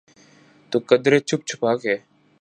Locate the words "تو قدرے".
0.71-1.17